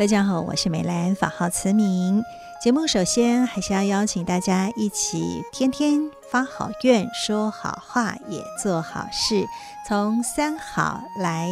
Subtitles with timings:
[0.00, 2.24] 大家好，我是美兰，法号慈明。
[2.58, 9.44] 节目首先还是要邀请大家一起天天发好愿，说好话，也做好事，
[9.86, 11.50] 从三好来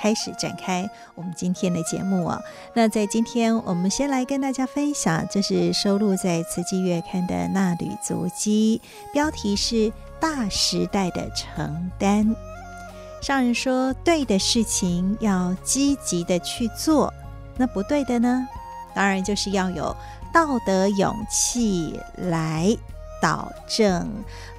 [0.00, 2.40] 开始展开我们今天的节目哦。
[2.72, 8.80] 那在今天，我们先来跟大家分享，这是收录在《慈济月刊》的纳履足迹，
[9.12, 9.74] 标题是
[10.18, 12.26] 《大时代的承担》。
[13.20, 17.12] 上人说，对的事情要积极的去做，
[17.60, 18.48] 那不对的呢？
[18.94, 19.94] 当然就是要有。
[20.32, 22.72] 道德勇气来
[23.20, 24.08] 导正，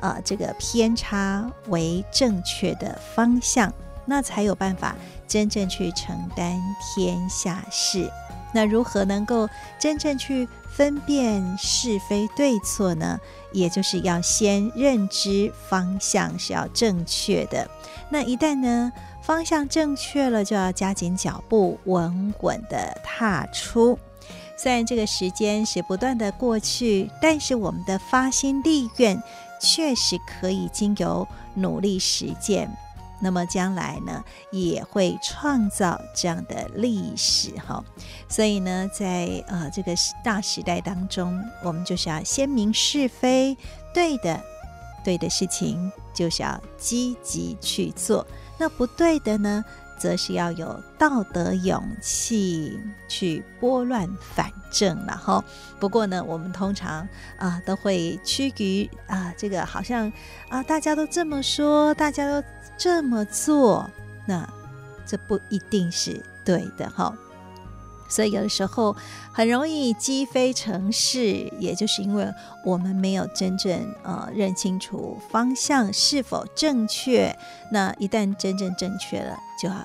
[0.01, 3.73] 呃，这个偏差为正确的方向，
[4.05, 4.93] 那才有办法
[5.29, 8.11] 真正去承担天下事。
[8.53, 9.47] 那如何能够
[9.79, 13.17] 真正去分辨是非对错呢？
[13.53, 17.65] 也就是要先认知方向是要正确的。
[18.09, 18.91] 那一旦呢，
[19.21, 23.97] 方向正确了，就要加紧脚步，稳稳地踏出。
[24.57, 29.21] 虽然这个时间是不断的过去，但是我们的发心立愿
[29.59, 32.69] 确实可以经由努力实践，
[33.19, 37.83] 那么将来呢也会创造这样的历史哈。
[38.29, 43.57] 所以呢，在呃这个大时代当中，我们就是要先明是非，
[43.93, 44.39] 对的
[45.03, 48.25] 对的事情就是要积极去做，
[48.61, 49.65] 那不对的呢，
[49.97, 55.43] 则是要有道德勇气去拨乱反正了哈。
[55.79, 57.07] 不过呢，我们通常
[57.37, 60.13] 啊都会趋于啊这个好像
[60.47, 63.89] 啊大家都这么说，大家都这么做，
[64.27, 64.47] 那
[65.07, 67.11] 这不一定是对的哈。
[68.11, 68.95] 所以有的时候
[69.31, 72.31] 很容易击飞成是，也就是因为
[72.65, 77.35] 我们没有真正呃认清楚方向是否正确。
[77.71, 79.75] 那一旦真正正确了，就要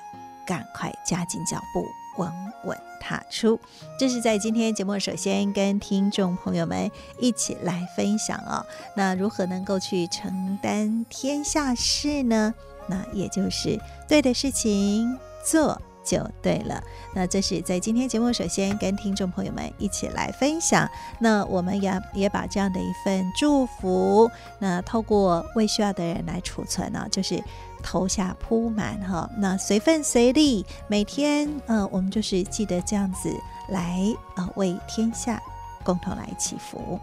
[0.45, 2.31] 赶快加紧脚步，稳
[2.65, 3.57] 稳踏出。
[3.97, 8.65] 这是在今天节目首先跟听众朋友们一起来分享哦。
[8.95, 12.53] 那如何能够去承担天下事呢？
[12.89, 15.81] 那也就是对的事情做。
[16.07, 16.81] 就对了，
[17.13, 20.89] 那这是在今天节目首先跟听众朋友们一起来分享。
[21.19, 27.43] 那我们也也把这样的一份祝福，那透过为需要的人来储存呢，就是
[27.83, 29.29] 投下铺满哈。
[29.37, 33.29] 那随份随力，每天呃，我们就是记得这样子
[33.67, 33.99] 来
[34.37, 35.41] 呃，为天下
[35.83, 36.97] 共同来祈福。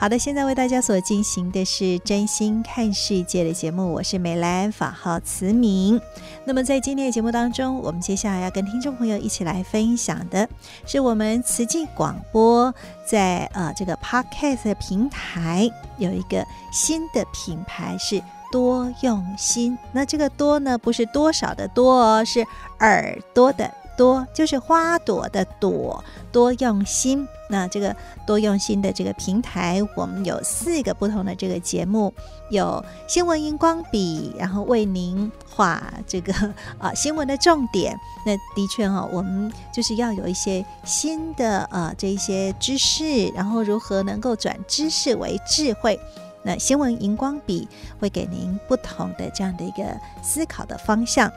[0.00, 6.00] 好的，现在为大家所进行的是真心看世界的节目，我是美兰，法号慈明。
[6.44, 10.48] 那么在今天的节目当中，我们接下来要跟听众朋友一起来分享的
[10.86, 12.72] 是我们慈济广播
[13.04, 18.22] 在呃这个 Podcast 的平台有一个新的品牌是
[18.52, 19.76] 多用心。
[19.90, 22.46] 那这个多呢，不是多少的多哦，是
[22.78, 23.68] 耳朵的。
[23.98, 27.28] 多就是花朵的朵，多用心。
[27.50, 32.12] 那这个多用心的这个平台，我们有四个不同的这个节目，
[32.50, 36.32] 有新闻荧光笔，然后为您画这个
[36.78, 37.98] 啊新闻的重点。
[38.24, 45.98] 那的确哈、哦，我们就是要有一些新的呃这一些知识，然后如何能够转知识为智慧。
[46.44, 47.66] 那新闻荧光笔
[47.98, 49.82] 会给您不同的这样的一个
[50.22, 51.32] 思考的方向。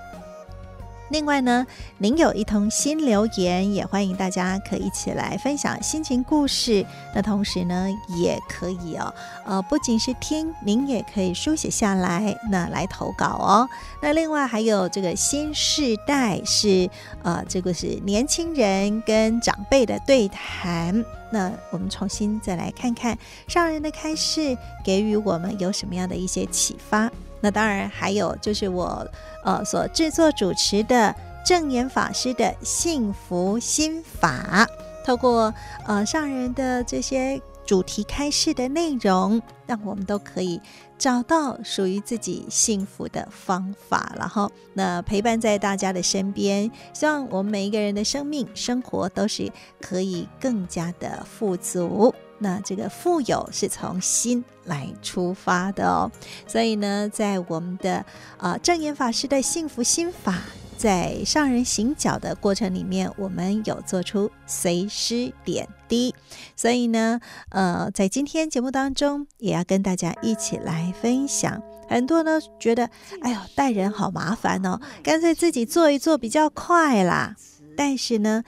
[1.12, 1.68] 另外呢，
[1.98, 6.86] 您有一通新留言，也欢迎大家可以一起来分享心情故事。
[7.14, 9.14] 那同时呢，也可以哦，
[9.46, 13.68] 呃，不仅是听，您也可以书写下来，那来投稿哦。
[14.02, 16.90] 那另外还有这个新世代是，
[17.24, 21.04] 呃，这个是年轻人跟长辈的对谈。
[21.30, 23.18] 那我们重新再来看看
[23.50, 27.12] 上人的开示，给予我们有什么样的一些启发。
[27.42, 29.06] 那当然还有就是我
[29.44, 31.14] 呃所制作主持的
[31.46, 34.68] 证言法师的幸福心法，
[35.04, 35.54] 透过
[35.86, 40.62] 呃上人的这些主题开示的内容，让我们都可以
[40.98, 44.14] 找到属于自己幸福的方法。
[44.18, 52.14] 然后，那陪伴在大家的身边，希望我们每一个人的生命生活都是可以更加的富足。
[52.44, 56.12] 那这个富有是从心来出发的哦，
[56.48, 58.04] 所以呢，在我们的
[58.40, 60.40] 呃正言法师的幸福心法，
[60.76, 66.16] 在上人行脚的过程里面，我们有做出随师点滴，
[66.56, 71.62] 所以呢，呃，在今天节目当中，也要跟大家一起来分享。
[71.88, 72.90] 很多呢觉得，
[73.22, 77.36] 哎呦，带人好麻烦哦，干脆自己做一做比较快啦。
[77.78, 78.44] 但是呢，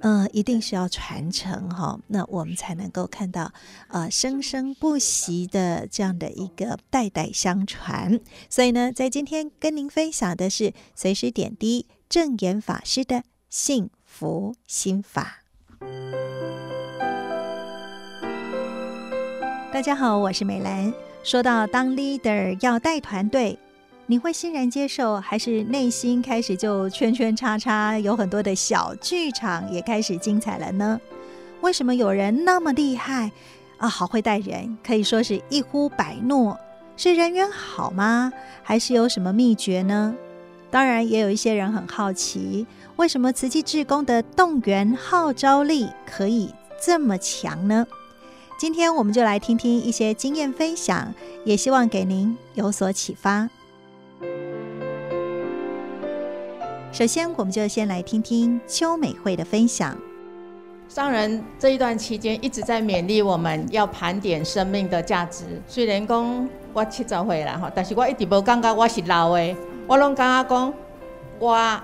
[0.00, 3.52] 呃，一定是要传承哈、哦，那我们才能够看到，
[3.88, 8.20] 呃，生生不息的这样的一个代代相传。
[8.48, 15.42] 所以呢，在今天跟您分享的是随时点滴正言法师的幸福心法。
[19.72, 20.92] 大家好，我是美兰。
[21.24, 23.58] 说到当 leader 要带团队。
[24.10, 30.98] 你会欣然接受，还是内心开始就圈圈叉叉，有很多的小剧场也开始精彩了呢？
[31.60, 33.30] 为什么有人那么厉害
[33.76, 33.86] 啊？
[33.86, 36.58] 好会带人，可以说是一呼百诺，
[36.96, 38.32] 是人缘好吗？
[38.62, 40.14] 还是有什么秘诀呢？
[40.70, 42.66] 当然，也有一些人很好奇，
[42.96, 47.86] 为什么慈济志工的动员号召力可以这么强呢？
[48.58, 51.12] 今天我们就来听听一些经验分享，
[51.44, 53.50] 也希望给您有所启发。
[56.90, 59.96] 首先，我们就先来听听邱美惠的分享。
[60.88, 65.44] 上人这一段期间一直在勉励我们要盘点生命的价值。
[65.66, 69.56] 虽然讲我七十岁了哈，但是我一直无感觉我是老的，
[69.86, 70.74] 我拢感觉讲
[71.38, 71.80] 我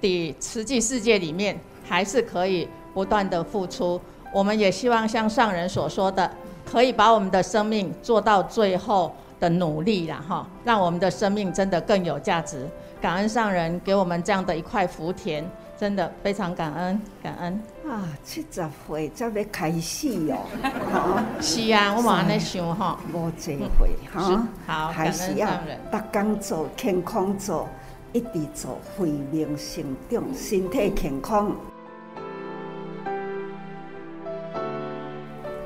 [0.00, 1.58] 的实际世界里面
[1.88, 4.00] 还是可以不断的付出。
[4.34, 6.28] 我们也希望像上人所说的，
[6.64, 12.64] 可以把我们的生命做到最后的努力了哈，让我们的生命真的更有价值。
[13.00, 15.42] 感恩上人给我们这样的一块福田，
[15.76, 17.60] 真的非常感恩感恩
[17.90, 18.06] 啊！
[18.22, 25.48] 七十岁才要开始哦， 是啊，我嘛在想哈，无这回哈，好，还是要
[25.90, 27.68] 逐工做健康做，
[28.12, 31.50] 一直做慧命成长，身体健康。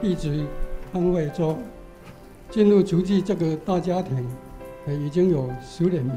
[0.01, 0.47] 弟子
[0.91, 1.59] 潘伟洲
[2.51, 4.27] 进入慈济这个大家庭，
[5.05, 6.15] 已经有十年了。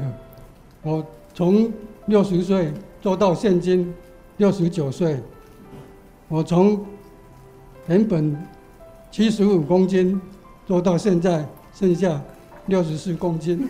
[0.82, 1.04] 我
[1.34, 1.70] 从
[2.06, 3.92] 六十岁做到现今
[4.38, 5.18] 六十九岁，
[6.28, 6.84] 我从
[7.88, 8.36] 原本
[9.10, 10.20] 七十五公斤
[10.66, 11.44] 做到现在
[11.74, 12.20] 剩下
[12.66, 13.68] 六十四公斤，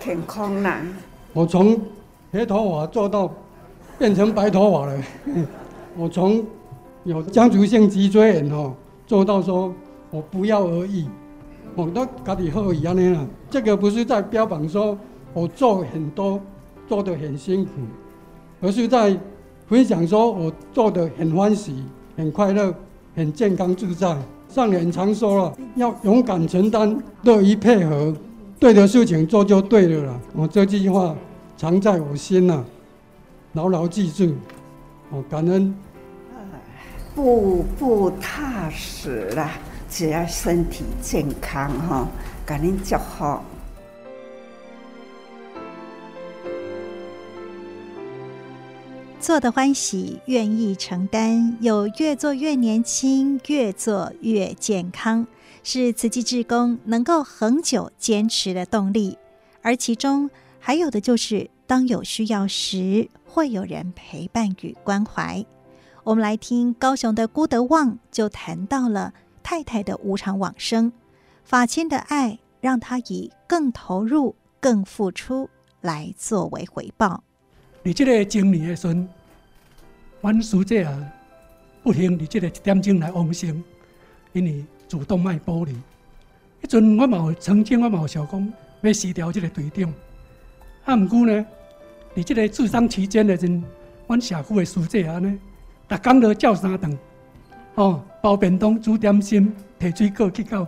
[0.00, 0.86] 挺空难。
[1.32, 1.80] 我从
[2.32, 3.32] 黑头发做到
[3.98, 5.02] 变成白头发了，
[5.96, 6.44] 我从
[7.04, 8.74] 有家族性脊椎炎哦，
[9.06, 9.72] 做到说
[10.10, 11.04] 我不药而愈，
[11.74, 13.26] 我都家己好一样的啦。
[13.50, 14.96] 这个不是在标榜说。
[15.34, 16.38] 我做很多，
[16.86, 17.70] 做得很辛苦，
[18.60, 19.18] 而是在
[19.66, 21.82] 分享说我做得很欢喜、
[22.18, 22.74] 很快乐、
[23.16, 24.14] 很健康自在。
[24.50, 28.14] 上人常说了，要勇敢承担，乐于配合，
[28.60, 30.20] 对的事情做就对了啦。
[30.34, 31.16] 我这句话
[31.56, 32.62] 常在我心呐，
[33.54, 34.34] 牢牢记住。
[35.10, 35.74] 我感恩，
[37.14, 39.52] 步步踏实啦，
[39.92, 42.08] 只要身体健康哈，
[42.46, 43.44] 感恩就好。
[49.20, 55.26] 做得欢喜，愿意承担，有越做越年轻，越做越健康，
[55.62, 59.18] 是慈济志工能够恒久坚持的动力。
[59.60, 65.44] 而其中还有的就是，当有需要时，会有人陪伴与关怀。
[66.02, 70.92] 我们来听高雄的辜德旺就谈到了太太的无常往生，
[71.44, 77.22] 法亲的爱让他以更投入、更付出来作为回报。
[77.82, 79.08] 你这个经历的时阵，
[80.20, 81.12] 阮师姐啊，
[81.82, 83.62] 不幸你这个一点钟来往生，
[84.32, 85.72] 因为主动脉剥离。
[86.62, 89.92] 迄阵我嘛曾经我嘛有想讲要辞掉这个队长，
[90.84, 91.44] 啊，毋过呢，
[92.14, 93.62] 你这个治丧期间的阵，
[94.06, 95.38] 阮社区的师姐啊呢，
[95.88, 96.96] 逐工都叫三顿，
[97.74, 100.66] 哦，包便当、煮点心、提水果去到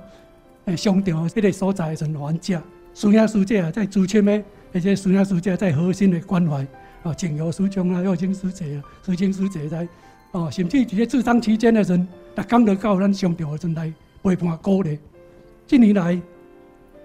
[0.64, 1.96] 诶商场迄个所在的。
[1.96, 2.58] 阵还食。
[2.94, 4.42] 孙亚师姐啊，在主签的，
[4.72, 6.20] 而且孙亚师姐在核心的。
[6.20, 6.66] 关怀。
[7.02, 9.86] 哦，静友师兄啊，又经师姐啊，师兄师姐在
[10.32, 11.84] 哦，甚至伫咧治丧期间的。
[11.84, 13.58] 时阵，逐工都到咱商场的。
[13.58, 13.92] 阵来
[14.22, 14.98] 陪伴鼓励。
[15.66, 16.20] 近年来，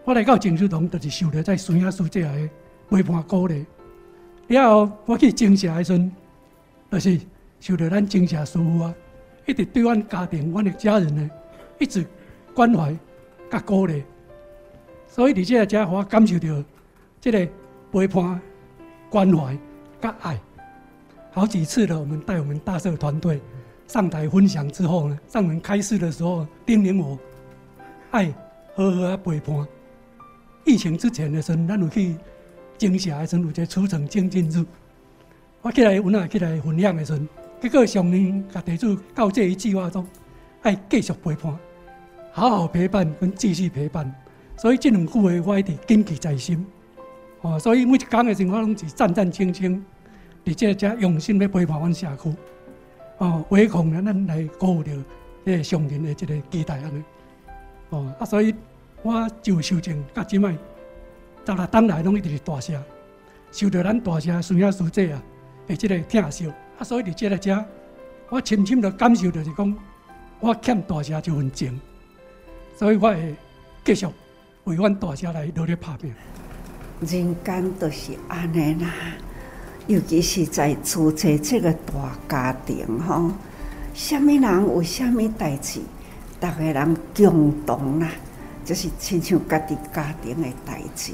[0.05, 2.49] 我来到静思堂，就是受着在孙亚师姐的。
[2.89, 3.65] 陪伴鼓励。
[4.47, 5.83] 了后我去争社的。
[5.83, 6.11] 时阵，
[6.91, 7.19] 就是
[7.59, 8.93] 受到咱争社师傅啊，
[9.49, 11.27] 一直对阮家庭、阮的家人呢，
[11.79, 12.05] 一直
[12.53, 12.95] 关怀
[13.49, 14.03] 甲鼓励，
[15.07, 16.63] 所以伫这个家，我感受到
[17.19, 17.47] 这个
[17.91, 18.39] 陪伴、
[19.09, 19.57] 关怀
[19.99, 20.39] 甲爱。
[21.31, 23.41] 好几次了，我们带我们大社团队
[23.87, 27.17] 上台分享之后呢，上门开示的时候，叮咛我
[28.11, 28.31] 爱
[28.75, 29.67] 好好啊陪伴。
[30.63, 32.15] 疫情之前的时候，咱有去
[32.77, 34.63] 争社的时候，有一个出城精进日，
[35.63, 37.19] 我起来有哪起来分享的时候，
[37.61, 40.05] 结果上面甲地主到这一句话中：
[40.61, 41.57] 爱继续陪伴，
[42.31, 44.13] 好好陪伴跟继续陪伴。
[44.55, 46.65] 所以这两句话我一直谨记在心。
[47.41, 49.81] 哦，所以每一讲的生活，拢是战战兢兢。
[50.45, 52.33] 而且才用心来陪伴阮社区，
[53.17, 54.91] 哦，唯恐，咱来鼓舞着
[55.45, 57.03] 这上人的这个期待安尼，
[57.89, 58.55] 哦，啊，所以
[59.03, 60.51] 我就修正，甲即摆
[61.45, 62.81] 十六当来拢一直是大社，
[63.51, 65.21] 受到咱大社师兄师姐啊，
[65.67, 67.63] 诶，这个疼惜，啊，所以伫这个遮，
[68.29, 69.77] 我深深的感受就是讲，
[70.39, 71.77] 我欠大家这份情，
[72.77, 73.35] 所以我会
[73.83, 74.07] 继续
[74.63, 76.13] 为阮大家来努力打拼。
[77.01, 78.89] 人间都是安尼啦。
[79.87, 83.31] 尤其是在组织这个大家庭吼，
[83.93, 85.81] 什么人有什么代志，
[86.39, 88.09] 大家人共同啦，
[88.63, 91.11] 就是亲像家己家庭的代志，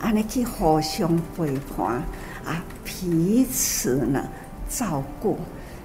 [0.00, 2.02] 安尼去互相陪伴
[2.44, 4.22] 啊，彼此呢
[4.70, 5.36] 照顾，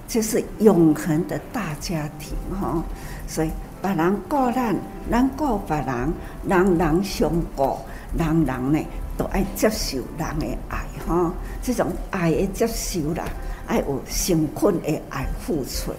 [0.08, 2.82] 这是永恒的大家庭吼。
[3.28, 3.50] 所以
[3.82, 4.74] 别人顾咱，
[5.10, 6.12] 咱顾别人，
[6.48, 7.76] 人人相顾，
[8.16, 8.78] 人人呢
[9.18, 11.32] 都爱接受人的爱吼。
[11.62, 13.24] 这种爱的接受啦，
[13.66, 15.92] 爱有成捆的爱付出，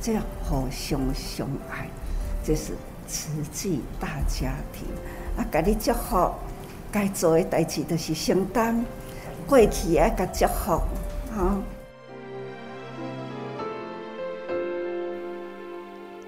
[0.00, 1.88] 这样互相相爱，
[2.44, 2.72] 这是
[3.08, 4.86] 慈济大家庭。
[5.36, 6.30] 啊，给你祝福，
[6.92, 8.84] 该做的代志都是承担，
[9.48, 10.80] 过去爱甲祝福，
[11.36, 11.56] 哈。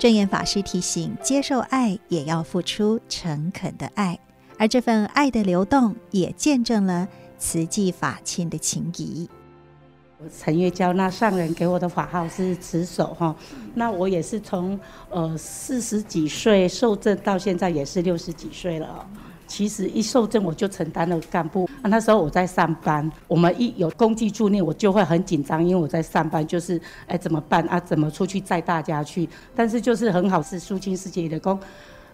[0.03, 4.19] 证严法师提醒：接受爱也要付出诚恳的爱，
[4.59, 7.07] 而这份爱的流动，也见证了。
[7.39, 9.31] 慈济法亲的情谊。
[10.19, 13.37] 我陈月娇，那上人给我的法号是慈守哈。
[13.75, 14.77] 那我也是从
[15.09, 19.09] 呃四十几岁受证到现在也是六十几岁了。
[19.53, 27.79] 其实一受证我就承担了干部啊，那时候我在上班，我们一有公祭助念我就会很紧张，因为我在上班，就是哎怎么办啊？
[27.79, 29.29] 怎么出去载大家去？
[29.55, 31.61] 但是就是很好，是苏清师姐的功。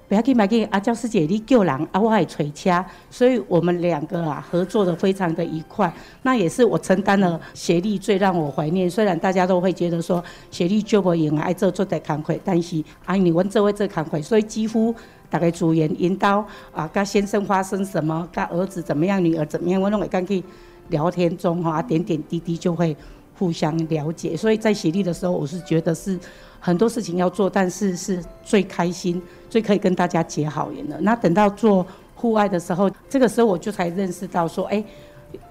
[0.09, 5.93] 不要紧，不要紧，阿娇师姐你救人，啊，我还垂掐，所以我们两个啊合作的非常的愉快。
[6.23, 8.91] 那也是我承担了协力最让我怀念。
[8.91, 14.93] 虽然大家都会觉得说协力救不赢，爱做做得慷慨，但是啊你问这位这慷慨，所以几乎
[15.31, 20.43] 大概组员引导啊，跟先生发生什么，跟儿子怎么样，女儿怎么样，我认为刚去
[20.89, 22.97] 聊天中哈，点点滴滴就会
[23.39, 24.37] 互相了解。
[24.37, 26.19] 所以在协力的时候，我是觉得是。
[26.61, 31.01] 很多事情要做，但是是最开心、最可以跟大家结好缘的。
[31.03, 34.85] 那等到做户外的时候，这个时候我就才认识到说，哎，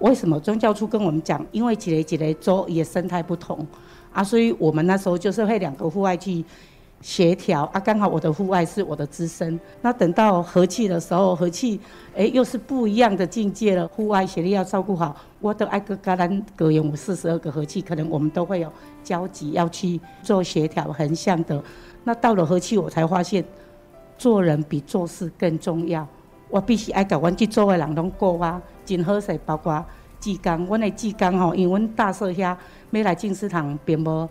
[0.00, 3.66] 为什么宗教处跟我们讲，因为几雷几雷州也生态不同
[4.12, 6.44] 啊，所以我们那时候就是会两个户外去。
[7.00, 9.58] 协调啊，刚好我的户外是我的资深。
[9.82, 11.80] 那等到和气的时候，和气
[12.16, 13.86] 哎又是不一样的境界了。
[13.86, 18.72] 户外协力要照顾好，我的爱格格兰格有四十二个和气，可能我们都会有
[19.04, 21.62] 交集，要去做协调横向的。
[22.02, 23.44] 那到了和气，我才发现
[24.16, 26.06] 做人比做事更重要。
[26.50, 29.84] 我必须爱甲阮去做的人拢过啊，真好势，包括
[30.18, 32.56] 志刚，阮的志刚吼，因为阮大社遐
[32.90, 34.28] 要来静思堂并无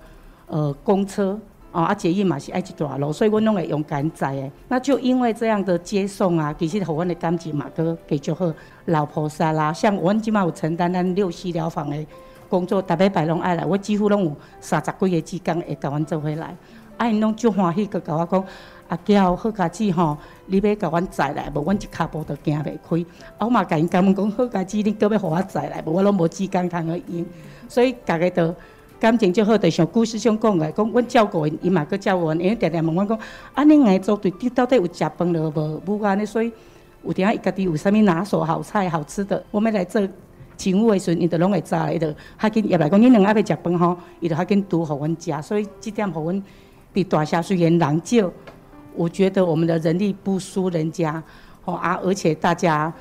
[0.48, 1.40] 呃公车。
[1.78, 4.52] 哦，啊，捷运嘛是爱一段路，所以阮拢会用赶载诶。
[4.68, 8.52] 那就因为这样的接送啊，其实互阮的感情嘛，搁给就好。
[8.86, 12.06] 老菩萨啦，像阮即满有承担咱六西疗房的
[12.50, 16.56] 工作，逐礼拜拢爱来，我几乎拢有三十几个志工会甲阮做伙来。
[16.98, 18.44] 啊，因拢足欢喜，搁甲我讲，
[18.88, 20.18] 阿娇好佳子吼，
[20.48, 23.06] 你要甲阮载来，无阮一骹步都行袂开。
[23.38, 27.24] 啊，我嘛甲因讲，讲好佳子，你搁要互我载来，无我拢无志工通去用，
[27.70, 28.56] 所以逐个都。
[29.00, 33.20] 感情就好，就像故事上讲的，讲阮照顾因，伊嘛阁照顾阮，因为常常问阮讲，
[33.54, 35.82] 啊，恁爱做对，你到底有食饭了无？
[35.86, 36.52] 无安尼，所以
[37.04, 40.02] 有阵啊，伊家己有啥物拿手好菜、好吃的，我们来做
[40.56, 46.44] 请务的时阵，伊就拢会知，伊就较紧入来讲，恁两个要食饭吼，伊就较紧拄互阮食，所以即点互阮
[46.92, 48.32] 比大社虽然人少，
[48.96, 51.22] 我觉得我们的人力不输人家，
[51.64, 52.92] 吼啊，而且大家。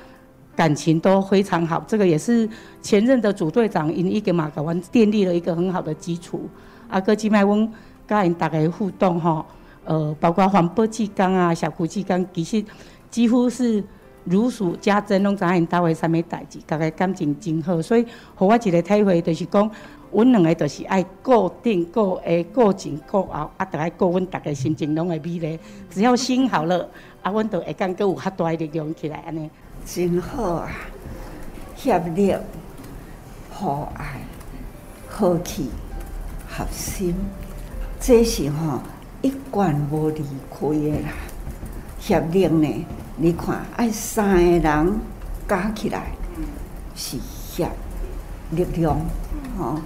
[0.57, 2.49] 感情都非常好，这个也是
[2.81, 6.49] 前任的组队长因一个马港湾奠立了一个很好的基础。
[6.89, 7.71] 阿哥金麦翁
[8.07, 9.45] 跟因大家互动吼，
[9.85, 12.65] 呃，包括环保志工啊、小库志工，其实
[13.11, 13.83] 几乎是
[14.23, 19.69] 如数家珍，拢知影因兜位啥物代志，大家感情真好，所以互我一个体会，就是讲，
[20.11, 25.59] 阮两个就是爱顾顶顾下顾前顾后，啊，着爱顾阮大家心情拢会美丽。
[25.91, 26.89] 只要心好了，
[27.21, 29.47] 啊，阮着会感觉有较大的力量起来安尼。
[29.87, 30.69] 真好啊！
[31.77, 32.35] 协力、
[33.49, 34.19] 互爱、
[35.07, 35.69] 和气、
[36.45, 37.15] 合心，
[37.97, 38.81] 这是吼
[39.21, 41.09] 一贯无离开的啦。
[41.99, 42.85] 协力呢？
[43.15, 44.99] 你看，爱三个人
[45.47, 46.07] 加起来
[46.93, 47.69] 是协
[48.51, 48.99] 力量，
[49.57, 49.79] 吼。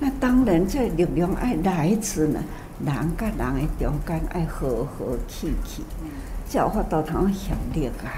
[0.00, 2.42] 那当然，这力量爱来自呢，
[2.84, 5.84] 人甲人的中间爱和和气气，
[6.48, 8.08] 才有法度通协力啊。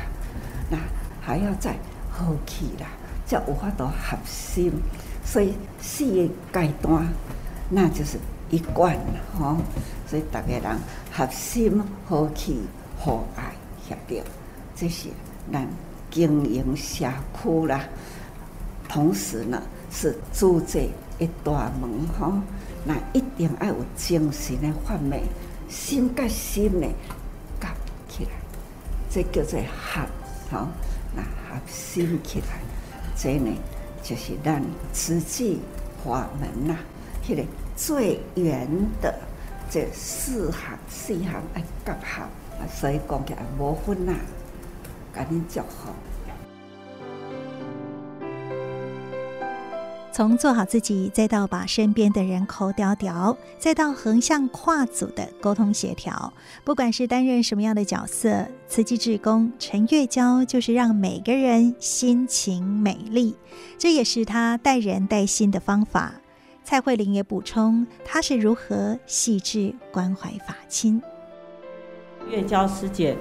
[0.71, 0.79] 那
[1.27, 1.73] 还要再
[2.09, 2.87] 和气啦，
[3.27, 4.73] 才有法度合心。
[5.25, 7.05] 所以四个阶段，
[7.69, 8.17] 那就是
[8.49, 8.97] 一贯，
[9.37, 9.57] 吼。
[10.09, 10.79] 所以大家人
[11.13, 12.63] 合心、和气、
[12.97, 13.53] 和爱、
[13.89, 14.23] 协力。
[14.77, 15.09] 这是
[15.53, 15.67] 咱
[16.13, 17.07] 经营社
[17.43, 17.81] 区啦，
[18.89, 20.79] 同时呢是组织
[21.19, 21.91] 一大门
[22.21, 22.35] 吼，
[22.85, 25.25] 那一定要有精神的发面，
[25.69, 26.87] 心跟心的
[27.61, 27.75] 夹
[28.09, 28.31] 起来，
[29.11, 30.03] 这叫做合
[30.53, 30.69] 吼，
[31.67, 32.61] 心起来，
[33.17, 33.53] 这呢
[34.03, 35.61] 就是咱慈济
[36.05, 36.77] 法门呐，
[37.25, 37.45] 迄个
[37.77, 38.69] 最圆
[39.01, 39.15] 的
[39.71, 42.27] 这四行四行爱夹合，
[42.69, 44.15] 所以讲起来无分呐。
[45.13, 45.95] 赶紧叫好。
[50.17, 56.33] 从做好自己，再到把身边的人口叼叼，再到横向跨组的沟通协调，
[56.65, 63.37] 不管是担任什么样的角色，慈济志工陈月娇就是让每个人心情美丽，
[63.77, 66.15] 这也是她带人带心的方法。
[66.65, 71.03] 蔡慧玲也补充，她是如何细致关怀法亲。
[72.31, 73.15] 月娇师姐。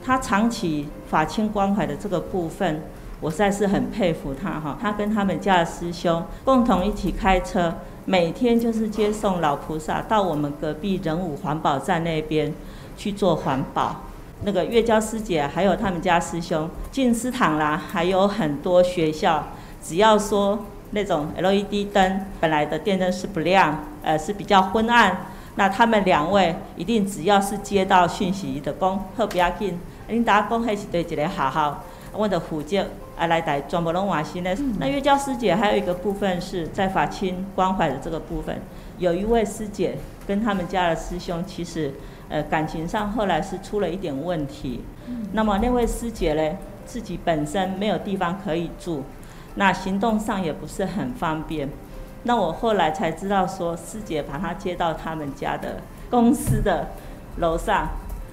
[0.00, 2.80] 她长期法亲关怀的这个部分，
[3.20, 4.78] 我实在是很佩服他哈。
[4.80, 12.52] 他跟他们家的师兄共同一起开车，每天就是接送老菩萨到我们隔壁仁武环保站那边
[12.96, 14.02] 去做环保。
[14.42, 19.44] 那个月娇师姐还有他们家师兄进思堂啦，还有很多学校，
[19.82, 29.78] 只要说那种 LED 灯本来的电灯是不亮，呃是比较昏暗，那他们两位一定只要是接到讯息的工，特别要紧。
[30.08, 31.84] 领导讲，还是对一个好好，
[32.16, 32.86] 我的福建
[33.18, 34.54] 啊来带全部拢换新呢。
[34.78, 38.60] 那月娇师姐还有一个部分是在法亲关怀的这个部分，
[38.98, 41.92] 有一位师姐跟他们家的师兄，其实
[42.28, 44.82] 呃感情上后来是出了一点问题。
[45.32, 49.02] 那么那位师姐呢，自己本身没有地方可以住，
[49.56, 51.68] 那行动上也不是很方便。
[52.24, 55.76] 那我后来才知道说，师姐把她接到他们家的
[56.10, 56.88] 公司的
[57.38, 57.88] 楼上。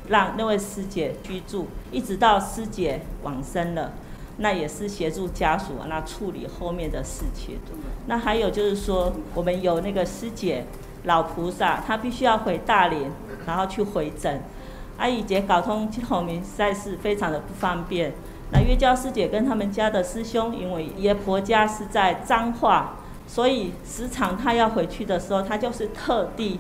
[0.09, 3.93] 让那位师姐居住，一直到师姐往生了，
[4.37, 7.57] 那也是协助家属那处理后面的事情。
[8.07, 10.65] 那还有就是说，我们有那个师姐
[11.03, 13.11] 老菩萨，她必须要回大连，
[13.45, 14.41] 然后去回诊。
[14.97, 18.13] 阿姨姐搞通后面实在是非常的不方便。
[18.51, 26.59] 那月娇师姐跟他们家的师兄，因为爷婆家是在彰化，所以时常她要回去的时候，她就是特地。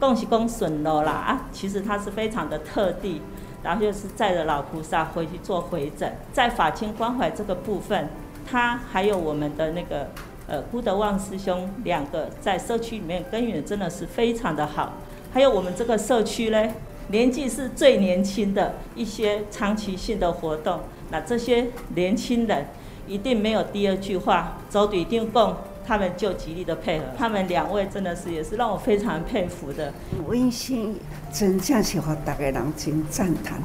[0.00, 1.46] 恭喜恭顺了啦啊！
[1.52, 3.20] 其实他是非常的特地，
[3.62, 6.16] 然后就是载着老菩萨回去做回诊。
[6.32, 8.08] 在法清关怀这个部分，
[8.50, 10.08] 他还有我们的那个
[10.48, 14.94] 呃辜德旺师兄两个在社区里面耕耘真的是非常的好。
[15.34, 16.68] 还有我们这个社区呢，
[17.08, 22.68] 年纪是最年轻的一些长期性的活动，那这些年轻人
[23.06, 25.54] 一定没有第二句话，走对定共。
[25.86, 29.92] 他们就极力的配合，他们两位真的是也是让我非常佩服的。
[30.26, 30.98] 温馨
[31.32, 33.60] 真正是和大家人真赞叹，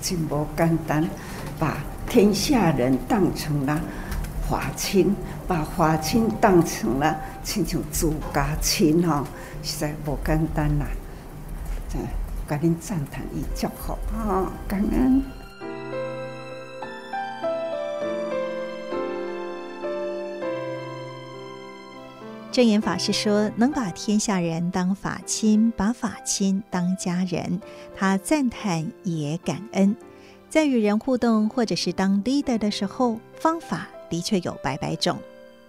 [0.00, 1.08] 真不简单，
[1.58, 1.78] 把
[2.08, 3.80] 天下人当成了
[4.46, 5.14] 华亲，
[5.46, 9.24] 把华亲当成了亲像自家亲哈，
[9.62, 10.86] 实在不简单啦。
[11.94, 12.00] 嗯，
[12.48, 15.39] 甲恁赞叹一叫好啊，感恩。
[22.52, 27.60] 证严法师说：“能把天下人当法亲，把法亲当家人，
[27.96, 29.94] 他赞叹也感恩。
[30.48, 35.16] 在与人互动或者是当 leader 的时候，方法的确有百百种，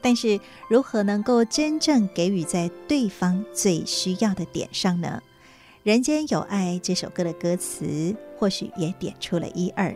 [0.02, 5.22] 但是如何能够真正给予在对方最需要的点上呢？”
[5.84, 9.96] 《人间有爱》这首歌的歌词或许也点出了一二。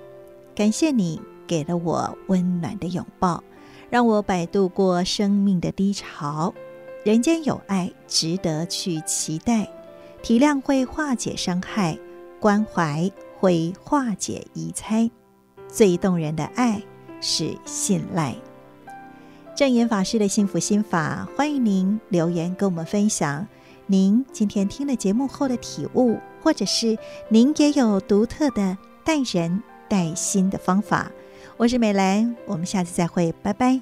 [0.56, 3.44] 感谢你给了我温暖的拥抱，
[3.90, 6.54] 让我摆渡过生命的低潮。
[7.06, 9.70] 人间有爱，值得去期待。
[10.24, 11.96] 体谅会化解伤害，
[12.40, 15.08] 关怀会化解疑猜。
[15.68, 16.82] 最动人的爱
[17.22, 18.36] 是信赖。
[19.56, 23.48] 证严法师的幸福心法，欢迎您留言跟我们分享
[23.86, 26.98] 您今天听了节目后的体悟，或者是
[27.30, 31.12] 您也有独特的待人待心的方法。
[31.58, 33.80] 我是美兰，我们下次再会，拜拜。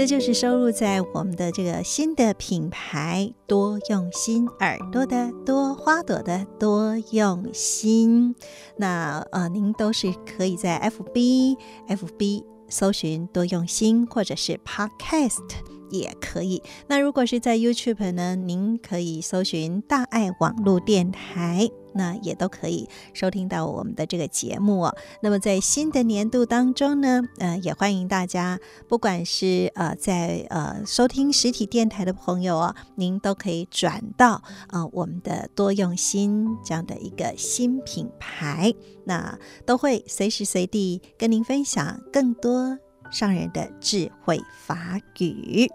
[0.00, 8.34] 这就是收录在我们的这个新的品牌“多用心耳朵的多花朵的多用心”。
[8.78, 11.54] 那呃，您都是可以在 FB
[11.86, 15.44] FB 搜寻“多用心”或者是 Podcast
[15.90, 16.62] 也可以。
[16.86, 21.70] 那如果是在 YouTube 呢，您可以搜寻“大爱网络电台”。
[21.92, 24.96] 那也都可以收听到我们的这个节目哦。
[25.22, 38.72] 那么在新的年度当中呢，呃，也欢迎大家，不管是呃在呃收听实体电台的朋友哦，您都可以转到呃我们的多用心这样的一个新品牌，
[39.04, 42.78] 那都会随时随地跟您分享更多
[43.10, 45.70] 上人的智慧法语。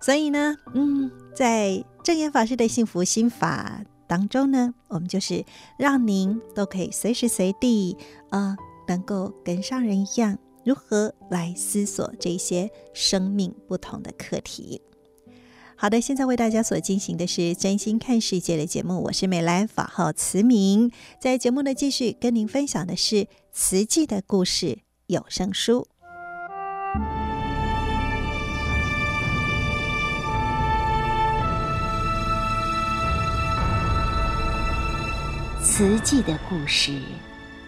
[0.00, 3.82] 所以呢，嗯，在证严法师的幸福心法。
[4.08, 5.44] 当中呢，我们就是
[5.76, 7.96] 让您都可以随时随地，
[8.30, 14.80] 呃，能够跟上人一样，如何来思索这些生命不同的课题。
[15.74, 20.92] 好的，现在为大家所进行的是真心看世界的节目，我是美兰，法号慈明。
[21.20, 25.88] 在节目的继续跟您分享的是慈济的故事有声书。
[35.76, 36.90] 慈济的故事，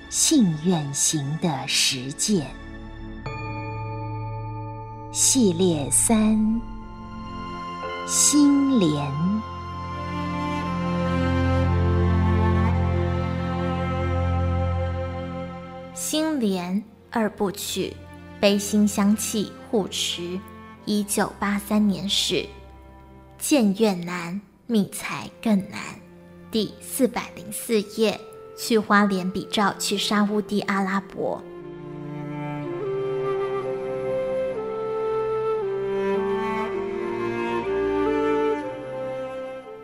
[0.09, 2.47] 信愿行的实践
[5.13, 6.59] 系列三：
[8.07, 9.13] 心莲。
[15.93, 17.95] 心莲二部曲，
[18.41, 20.41] 悲心相契护持。
[20.87, 22.49] 一九八三年始，
[23.37, 25.98] 建院难，觅财更难。
[26.51, 28.19] 第四百零四页，
[28.57, 31.43] 去花莲比照去沙乌地阿拉伯。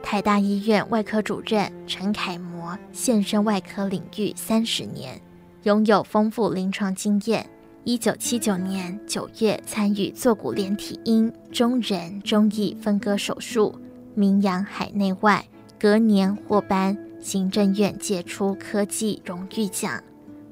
[0.03, 5.20] 台大医院外科主任陈楷模现身外科领域三十年，
[5.64, 7.46] 拥有丰富临床经验。
[7.83, 13.79] 一九七九年九月参与坐骨连体婴中人中义分割手术，
[14.14, 15.44] 名扬海内外。
[15.78, 20.02] 隔年获颁行政院杰出科技荣誉奖。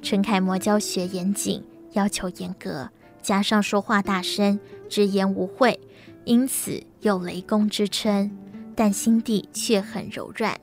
[0.02, 2.90] 陈楷模教学严谨，要求严格，
[3.22, 4.58] 加上说话大声，
[4.88, 5.78] 直言无讳，
[6.24, 8.30] 因此有雷公之称。
[8.74, 10.58] 但心地却很柔软。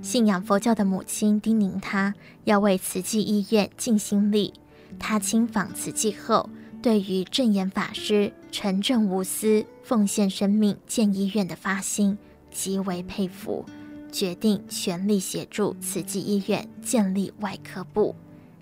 [0.00, 4.54] 信仰佛教的母亲叮咛他要为慈济医院尽心力。
[4.96, 6.48] 他亲访慈济后，
[6.80, 12.16] 对于证严法师纯正无私、奉献生命建医院的发心
[12.50, 13.64] 极为佩服。
[14.10, 18.14] 决定全力协助慈济医院建立外科部，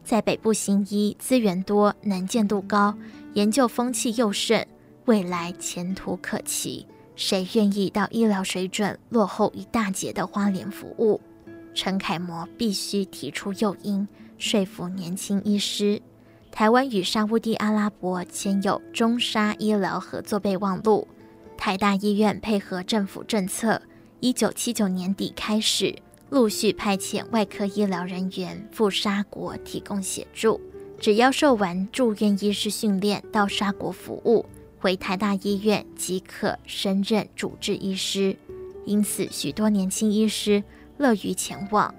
[0.05, 2.97] 在北部行医资源多、能见度高、
[3.35, 4.67] 研究风气又盛，
[5.07, 6.87] 未来前途可期。
[7.15, 11.21] 谁愿意到医疗水准落后一大截的花莲服务？
[11.75, 14.07] 陈楷模必须提出诱因，
[14.37, 16.03] 说服年轻医师。
[16.51, 21.07] 台湾与沙乌地阿拉伯签有中沙医疗合作备忘录，
[21.57, 23.81] 台大医院配合政府政策。
[24.21, 25.95] 一九七九年底开始，
[26.31, 30.59] 陆续派遣外科医疗人员赴沙国提供协助。
[30.99, 34.47] 只要受完住院医师训练到沙国服务，
[34.79, 38.35] 回台大医院即可升任主治医师。
[38.87, 40.65] 因此，许多年轻医师
[40.97, 41.95] 乐于前往。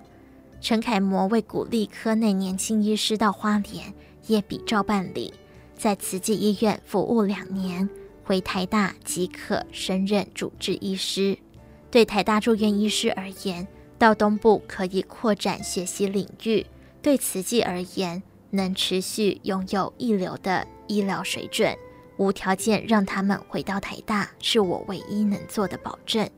[0.60, 3.94] 陈楷模为鼓励科内年轻医师到花莲，
[4.26, 5.32] 也比照办理，
[5.76, 7.88] 在慈济医院服务两年，
[8.24, 11.38] 回台大即可升任主治医师。
[11.90, 16.66] 对台大住院医师而言，到东部可以扩展学习领域；
[17.02, 21.76] 对慈济而言，能持续拥有一流的医疗水准，
[22.18, 26.30] 无条件让他们回到台大，是我唯一能做的保证。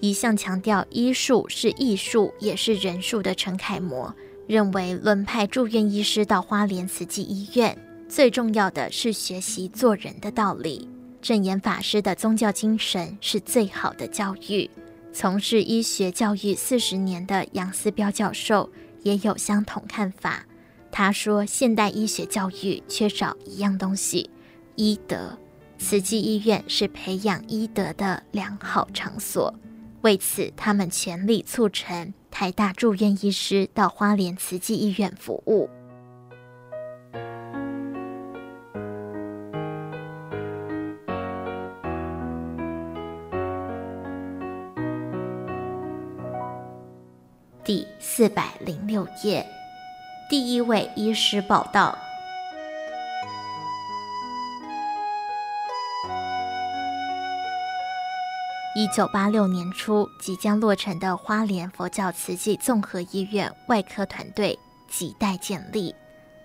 [0.00, 4.14] 一向强调医术是艺术，也是人术的陈楷模，
[4.46, 7.76] 认为轮派住院医师到花莲慈济医院，
[8.08, 10.88] 最重要的是学习做人的道理。
[11.22, 14.70] 证严法师的宗教精神是最好的教育。
[15.18, 18.70] 从事医学教育四十年的杨思标教授
[19.02, 20.44] 也有相同看法。
[20.92, 24.28] 他说，现代医学教育缺少一样东西——
[24.76, 25.38] 医德。
[25.78, 29.54] 慈济医院是培养医德的良好场所。
[30.02, 35.70] 为此，他们全力促成台大住院医师到花莲慈济医院服务。
[47.66, 49.44] 第四百零六页，
[50.30, 51.98] 第一位医师报道。
[58.76, 64.56] 一九八六年初，即将落成的花莲佛教慈济综合医院外科团队
[64.88, 65.92] 亟待建立。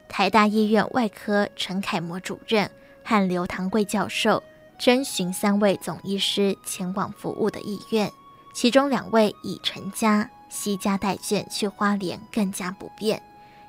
[0.09, 2.67] 台大医院外科陈楷模主任
[3.03, 4.41] 和刘堂贵教授
[4.79, 8.11] 征询三位总医师前往服务的意愿，
[8.55, 10.27] 其中两位已成家。
[10.51, 13.23] 携家带眷去花莲更加不便，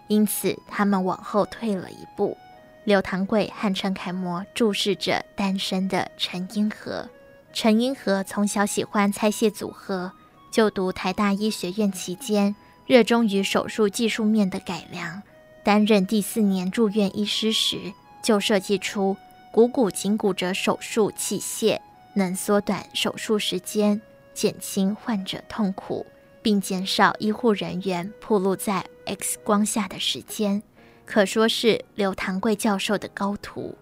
[0.09, 2.37] 因此他们往后退了一步。
[2.85, 7.09] 刘堂贵和陈楷模注视着单身的陈英和。
[7.53, 10.11] 陈英和从小喜欢拆卸组合，
[10.51, 15.23] 就读台大医学院期间，热衷于手术技术面的改良。
[15.63, 19.17] 担任第四年住院医师时，就设计出
[19.53, 21.79] 股骨颈骨折手术器械，
[22.15, 24.03] 能缩短手术时间，
[24.35, 26.05] 减轻患者痛苦。
[26.43, 30.63] 并减少医护人员暴露在 X 光下的时间，
[31.07, 33.77] 可说是刘堂贵教授的高徒。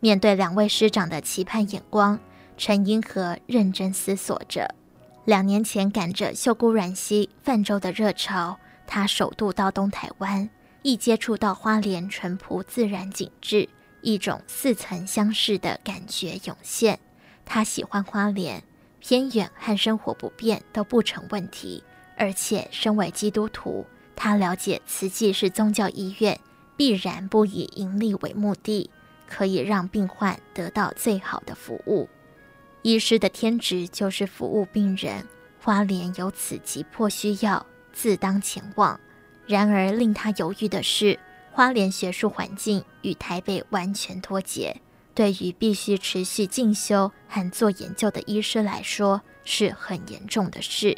[0.00, 2.18] 面对两位师长的期盼眼光，
[2.56, 4.74] 陈英和认真思索着。
[5.24, 10.48] 两年前赶着秀姑峦溪泛舟的热潮，他首度到东台湾，
[10.82, 13.68] 一接触到花莲淳朴自然景致，
[14.02, 16.98] 一种似曾相识的感觉涌现。
[17.44, 18.62] 他喜欢花莲，
[19.00, 21.82] 偏远和生活不便都不成问题。
[22.16, 23.84] 而且，身为基督徒，
[24.16, 26.40] 他了解慈济是宗教医院，
[26.76, 28.90] 必然不以盈利为目的，
[29.28, 32.08] 可以让病患得到最好的服务。
[32.82, 35.26] 医师的天职就是服务病人，
[35.60, 38.98] 花莲有此急迫需要，自当前往。
[39.46, 41.18] 然而，令他犹豫的是，
[41.52, 44.80] 花莲学术环境与台北完全脱节，
[45.14, 50.96] 对于必须持续进修和做研究的医师来说，是很严重的事。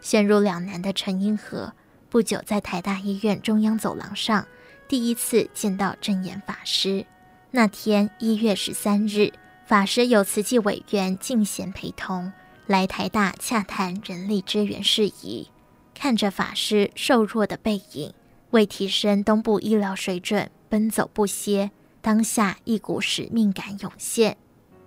[0.00, 1.72] 陷入两难的陈英和，
[2.08, 4.46] 不久在台大医院中央走廊上
[4.88, 7.06] 第一次见到证严法师。
[7.50, 9.32] 那天一月十三日，
[9.66, 12.32] 法师由慈济委员敬贤陪同
[12.66, 15.48] 来台大洽谈人力资源事宜。
[15.94, 18.14] 看着法师瘦弱的背影，
[18.50, 24.36] 为提升东部医疗水准奔走不歇，当下一股使命感涌现。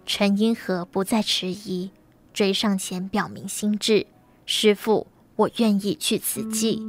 [0.06, 1.91] 陈英和不再迟疑，
[2.34, 4.08] 追上前表明心志。
[4.55, 6.79] 师父，我愿意去慈济。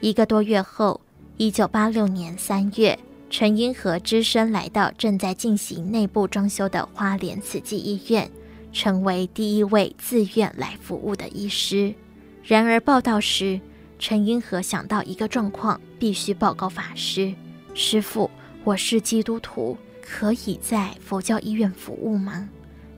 [0.00, 1.00] 一个多月后，
[1.38, 2.98] 一九八六年三月，
[3.30, 8.30] 陈英和只身来到正在进行内部装修的花莲慈济医院。
[8.76, 11.94] 成为第一位自愿来服务的医师。
[12.44, 13.58] 然而报道时，
[13.98, 17.32] 陈英和想到一个状况，必须报告法师
[17.72, 18.30] ：“师父，
[18.64, 22.50] 我是基督徒，可以在佛教医院服务吗？”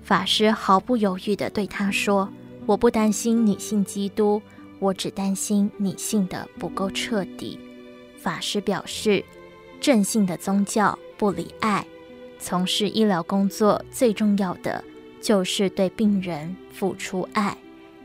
[0.03, 2.29] 法师毫不犹豫地对他说
[2.67, 4.43] ：“我不担心你信基督，
[4.81, 7.57] 我只担心你信得不够彻底。”
[8.19, 9.25] 法师表示
[9.81, 11.87] ：“正信的宗教不离爱，
[12.41, 14.83] 从事医疗工作最重要的。”
[15.29, 17.55] 就是对病人付出爱，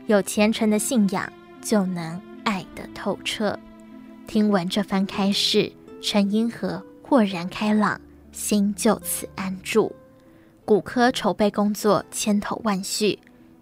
[0.08, 1.32] 有虔诚的信仰，
[1.62, 3.58] 就能爱得透彻。
[4.26, 7.98] 听闻这番开示，陈英和豁然开朗，
[8.30, 9.90] 心就此安住。
[10.66, 13.18] 骨科筹备工作千头万绪，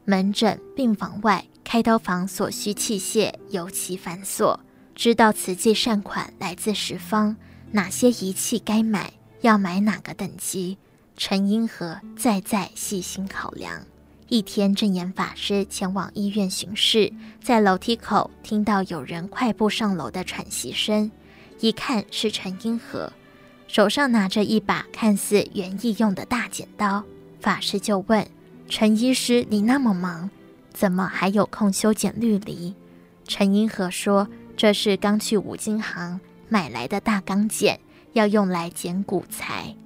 [0.07, 4.59] 门诊、病房外、开刀房所需器械尤其繁琐。
[4.96, 7.37] 知道慈济善款来自十方，
[7.70, 10.79] 哪些仪器该买，要买哪个等级。
[11.16, 13.83] 陈英和再再细心考量。
[14.29, 21.11] 一天，证严法师前往医院巡视，在楼梯口听到有人快步上楼的喘息声，
[21.61, 23.12] 一看是陈英和，
[23.68, 27.05] 手上拿着一把看似园艺用的大剪刀。
[27.40, 28.27] 法师就问
[28.70, 30.31] ：“陈医师，你那么忙，
[30.72, 32.75] 怎么还有空修剪绿篱？”
[33.29, 37.79] 陈英和说：“这是刚去五金行买来的大钢剪，
[38.14, 39.77] 要用来剪骨材。”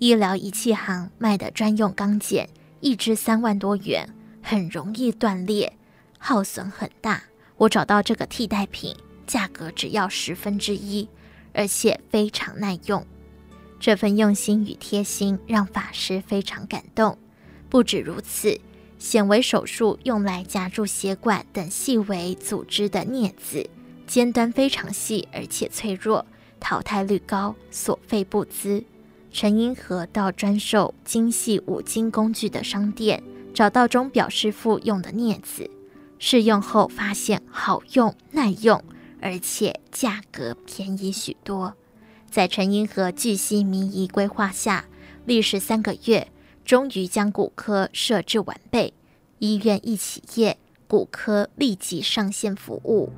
[0.00, 2.48] 医疗仪器行卖的专用钢剪，
[2.80, 4.08] 一支三万多元，
[4.42, 5.74] 很容易断裂，
[6.16, 7.22] 耗损很大。
[7.58, 11.06] 我找到这个替代品，价格只要十分之一，
[11.52, 13.06] 而且非常耐用。
[13.78, 17.18] 这份用心与贴心让法师非常感动。
[17.68, 18.58] 不止如此，
[18.98, 23.68] 显微手术用来夹住血管等细微组织的镊子，
[24.06, 26.24] 尖端非常细而且脆弱，
[26.58, 28.82] 淘汰率高，所费不资。
[29.32, 33.22] 陈英和到专售精细五金工具的商店，
[33.54, 35.70] 找到钟表师傅用的镊子。
[36.18, 38.82] 试用后发现好用、耐用，
[39.20, 41.74] 而且价格便宜许多。
[42.30, 44.84] 在陈英和巨细靡遗规划下，
[45.24, 46.28] 历时三个月，
[46.64, 48.92] 终于将骨科设置完备。
[49.38, 53.10] 医院一起业，骨科立即上线服务。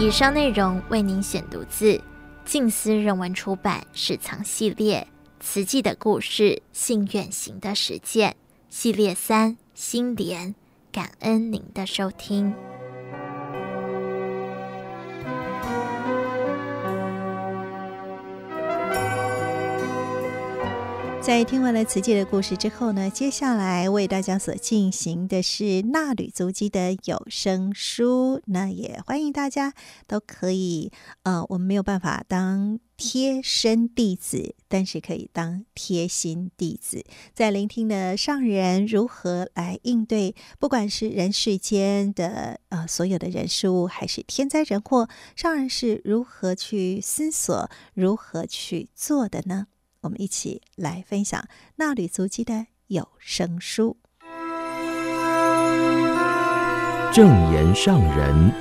[0.00, 2.00] 以上内容为您选读自
[2.46, 5.06] 静思人文出版史藏系列
[5.44, 8.30] 《慈济的故事，信远行的实践》
[8.70, 10.54] 系列三心莲，
[10.90, 12.54] 感恩您的收听。
[21.22, 28.40] 在听完了慈济的故事之后呢，接下来为大家所进行的是纳履足迹的有声书。
[28.46, 29.74] 那也欢迎大家
[30.06, 30.90] 都可以，
[31.22, 37.04] 呃，我们没有办法当贴身弟子，但是可以当贴心弟子，
[37.34, 49.66] 在聆听的上人如何来应对，不管是人世间的呃所有的人事物，还是天灾人祸，上人是如何去思索，如何去做的呢？
[50.02, 51.40] 我们一起来分享
[51.76, 53.98] 《纳履足迹》的有声书。
[57.12, 58.52] 正言上人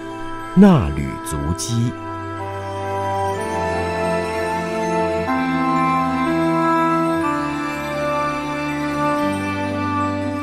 [0.58, 1.92] 纳履足迹，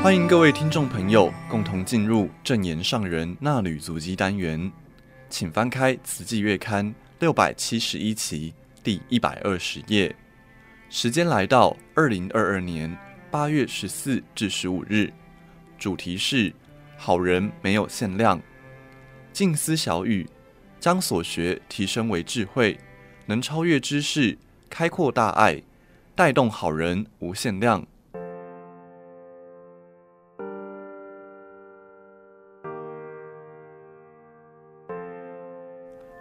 [0.02, 4.72] 欢迎各位听众朋友共同进入正言上人纳履足迹单元，
[5.28, 6.86] 请翻开《慈济月刊》
[7.18, 10.16] 六百七十一期第一百二十页。
[10.88, 12.96] 时间来到二零二二年
[13.28, 15.12] 八月十四至十五日，
[15.76, 16.52] 主题是
[16.96, 18.40] “好人没有限量”。
[19.32, 20.26] 静思小语，
[20.78, 22.78] 将所学提升为智慧，
[23.26, 24.38] 能超越知识，
[24.70, 25.60] 开阔大爱，
[26.14, 27.84] 带动好人无限量。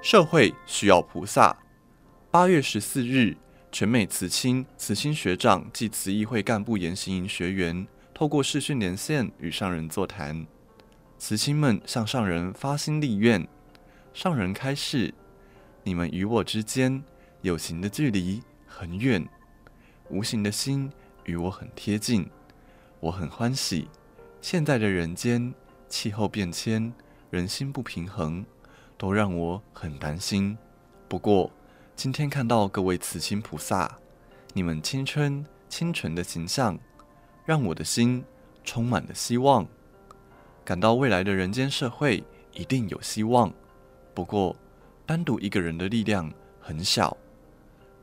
[0.01, 1.55] 社会需要菩萨。
[2.31, 3.37] 八月十四日。
[3.75, 10.47] 全美慈青、慈青学长暨慈义会干部研习营学员透过视讯连线与上人座谈，
[11.17, 13.45] 慈青们向上人发心立愿，
[14.13, 15.13] 上人开示：
[15.83, 17.03] 你们与我之间
[17.41, 19.27] 有形的距离很远，
[20.09, 20.89] 无形的心
[21.25, 22.25] 与我很贴近，
[23.01, 23.89] 我很欢喜。
[24.39, 25.53] 现在的人间
[25.89, 26.93] 气候变迁、
[27.29, 28.45] 人心不平衡，
[28.97, 30.57] 都让我很担心。
[31.09, 31.51] 不过，
[31.95, 33.97] 今天看到各位慈心菩萨，
[34.53, 36.77] 你们青春清纯的形象，
[37.45, 38.21] 让我的心
[38.65, 39.65] 充满了希望，
[40.65, 43.51] 感到未来的人间社会一定有希望。
[44.13, 44.53] 不过，
[45.05, 46.29] 单独一个人的力量
[46.59, 47.15] 很小。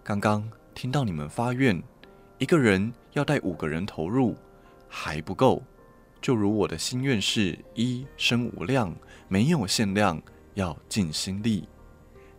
[0.02, 1.80] 刚刚听到你们发愿，
[2.38, 4.34] 一个人要带五个人投入，
[4.88, 5.62] 还不够。
[6.22, 8.92] 就如我的心愿是一生无量，
[9.28, 10.20] 没有限量，
[10.54, 11.68] 要尽心力，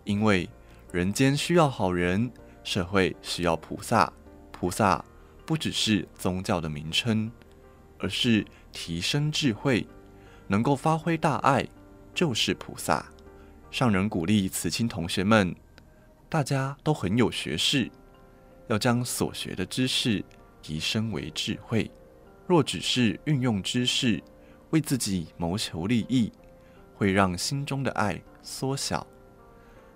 [0.03, 0.49] 因为。
[0.93, 2.31] 人间需要好人，
[2.63, 4.13] 社会需要菩萨。
[4.51, 5.03] 菩萨
[5.43, 7.31] 不只是宗教的名称，
[7.97, 9.87] 而是提升智慧，
[10.45, 11.67] 能够发挥大爱，
[12.13, 13.03] 就是菩萨。
[13.71, 15.55] 上人鼓励慈青同学们，
[16.29, 17.89] 大家都很有学识，
[18.67, 20.23] 要将所学的知识
[20.61, 21.89] 提升为智慧。
[22.45, 24.23] 若只是运用知识
[24.69, 26.31] 为自己谋求利益，
[26.93, 29.07] 会让心中的爱缩小。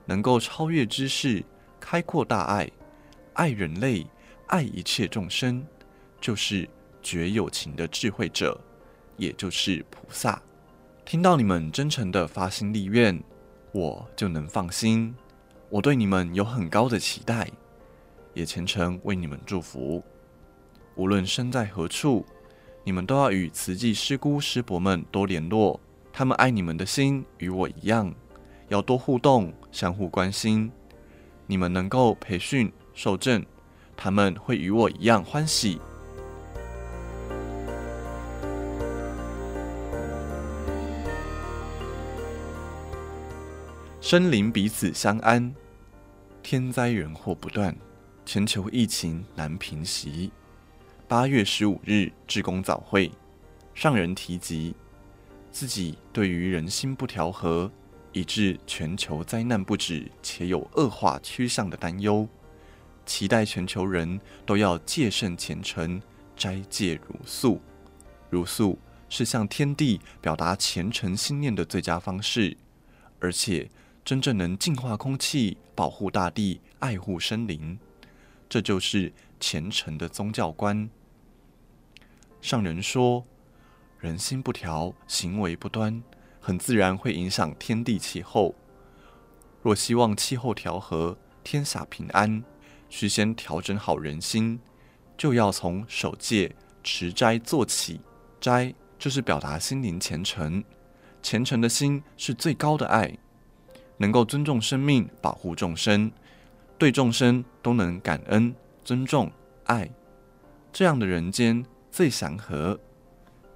[0.07, 1.43] 能够超越知识，
[1.79, 2.67] 开阔大爱，
[3.33, 4.07] 爱人类，
[4.47, 5.63] 爱一切众生，
[6.19, 6.67] 就是
[7.03, 8.59] 绝有情的智慧者，
[9.17, 10.41] 也就是菩萨。
[11.05, 13.21] 听到你们真诚的发心立愿，
[13.71, 15.13] 我就能放心。
[15.69, 17.49] 我对你们有很高的期待，
[18.33, 20.03] 也虔诚为你们祝福。
[20.95, 22.25] 无论身在何处，
[22.83, 25.79] 你们都要与慈济师姑师伯们多联络，
[26.11, 28.13] 他们爱你们的心与我一样，
[28.69, 30.71] 要多互动，相互关心。
[31.45, 33.45] 你们能够培训受证，
[33.95, 35.79] 他们会与我一样欢喜。
[44.01, 45.53] 生灵彼此相安，
[46.41, 47.77] 天灾人祸不断，
[48.25, 50.31] 全球疫情难平息。
[51.07, 53.11] 八月十五日，志工早会，
[53.75, 54.75] 上人提及
[55.51, 57.71] 自己对于人心不调和，
[58.11, 62.27] 以致全球灾难不止，且有恶化趋向的担忧，
[63.05, 66.01] 期待全球人都要戒慎虔诚，
[66.35, 67.61] 斋戒茹素。
[68.29, 68.77] 茹素
[69.09, 72.57] 是向天地表达虔诚心念的最佳方式，
[73.19, 73.69] 而且。
[74.07, 77.77] 真正能净化空气、保护大地、爱护生灵，
[78.47, 80.89] 这就是虔诚的宗教观。
[82.39, 83.25] 上人说，
[83.99, 86.01] 人心不调，行为不端，
[86.47, 88.55] 很自然会影响天地气候。
[89.61, 92.41] 若希望气候调和、天下平安，
[92.87, 94.57] 须先调整好人心，
[95.17, 97.99] 就要从守戒、持斋做起。
[98.39, 100.63] 斋就是表达心灵虔诚，
[101.21, 103.17] 虔诚的心是最高的爱。
[103.97, 106.09] 能够尊重生命，保护众生，
[106.77, 109.29] 对众生都能感恩、尊重、
[109.65, 109.89] 爱，
[110.71, 112.79] 这样的人间最祥和。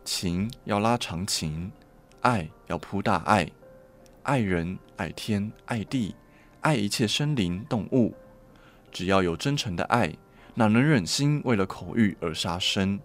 [0.04, 1.72] 情要拉长情，
[2.22, 3.50] 爱要铺大爱，
[4.24, 6.16] 爱人、爱天、爱地，
[6.62, 8.14] 爱一切生灵动物。
[8.92, 10.14] 只要有真诚的爱，
[10.54, 13.00] 哪能忍心为了口欲而杀生？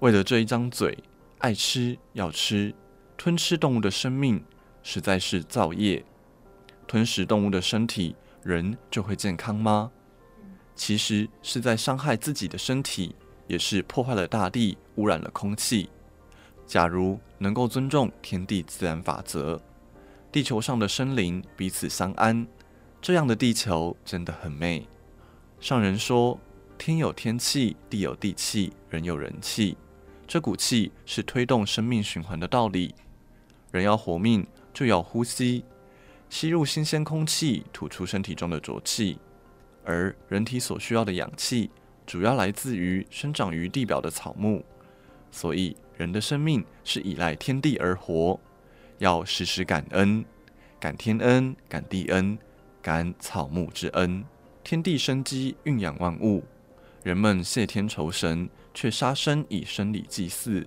[0.00, 0.96] 为了这一张嘴，
[1.38, 2.74] 爱吃要吃，
[3.16, 4.44] 吞吃动物的生命，
[4.82, 6.04] 实在是造业。
[6.86, 9.90] 吞食动物的身体，人就会健康吗？
[10.76, 13.16] 其实是在伤害自己的身体，
[13.48, 15.88] 也是破坏了大地，污染了空气。
[16.66, 19.60] 假如能够尊重天地自然法则，
[20.32, 22.46] 地球上的生灵彼此相安，
[23.00, 24.86] 这样的地球真的很美。
[25.60, 26.38] 上人说
[26.76, 29.76] ：“天有天气，地有地气，人有人气。
[30.26, 32.94] 这股气是推动生命循环的道理。
[33.70, 35.64] 人要活命，就要呼吸。”
[36.30, 39.18] 吸入新鲜空气，吐出身体中的浊气，
[39.84, 41.70] 而人体所需要的氧气
[42.04, 44.64] 主要来自于生长于地表的草木，
[45.34, 48.38] 所以人的生命是依赖天地而活，
[48.98, 50.24] 要时时感恩，
[50.78, 52.38] 感天恩，感地恩，
[52.80, 54.24] 感草木之恩。
[54.62, 56.44] 天地生机，蕴养万物，
[57.02, 60.64] 人们谢天酬神，却杀生以生理祭祀，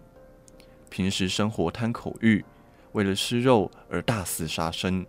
[0.89, 2.43] 平时生活贪口欲，
[2.91, 5.05] 为了吃肉而大肆杀生。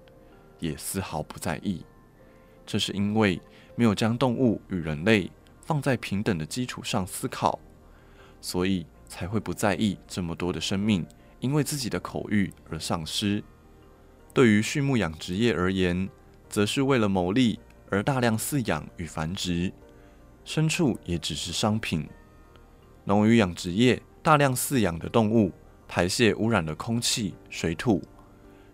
[0.61, 1.85] 也丝毫不在意，
[2.65, 3.41] 这是因为
[3.75, 5.29] 没有将动物与人类
[5.65, 7.59] 放在平等的基础上思考，
[8.41, 11.05] 所以才会不在意这么多的生命
[11.41, 13.43] 因为自己的口欲而丧失。
[14.33, 16.09] 对于畜牧养殖业而言，
[16.49, 17.59] 则是为了牟利
[17.91, 19.73] 而大量饲养与繁殖，
[20.45, 22.09] 牲畜也只是商品。
[23.05, 25.51] 农渔养殖业大量饲养的动物
[25.89, 28.03] 排泄污染了空气、水土，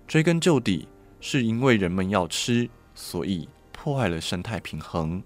[0.07, 0.89] 追根究底。
[1.26, 5.22] 是因为人们要吃，所以破坏了生态平衡。